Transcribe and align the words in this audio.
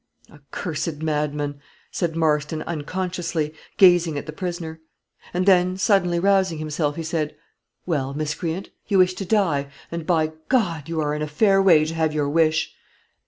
"Accursed 0.31 1.03
madman," 1.03 1.61
said 1.91 2.15
Marston 2.15 2.63
unconsciously, 2.63 3.53
gazing 3.77 4.17
at 4.17 4.25
the 4.25 4.31
prisoner; 4.33 4.81
and 5.31 5.45
then 5.45 5.77
suddenly 5.77 6.17
rousing 6.17 6.57
himself, 6.57 6.95
he 6.95 7.03
said, 7.03 7.35
"Well, 7.85 8.15
miscreant, 8.15 8.71
you 8.87 8.97
wish 8.97 9.13
to 9.13 9.25
die, 9.25 9.67
and, 9.91 10.07
by, 10.07 10.31
you 10.87 10.99
are 11.01 11.13
in 11.13 11.21
a 11.21 11.27
fair 11.27 11.61
way 11.61 11.85
to 11.85 11.93
have 11.93 12.15
your 12.15 12.29
wish." 12.29 12.73